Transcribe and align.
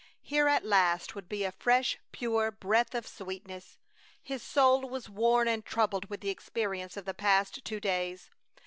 Here 0.23 0.47
at 0.47 0.65
least 0.65 1.13
would 1.13 1.29
be 1.29 1.43
a 1.43 1.51
fresh, 1.51 1.99
pure 2.11 2.49
breath 2.49 2.95
of 2.95 3.05
sweetness. 3.05 3.77
His 4.19 4.41
soul 4.41 4.89
was 4.89 5.11
worn 5.11 5.47
and 5.47 5.63
troubled 5.63 6.09
with 6.09 6.21
the 6.21 6.29
experience 6.31 6.97
of 6.97 7.05
the 7.05 7.13
past 7.13 7.63
two 7.63 7.79
days. 7.79 8.31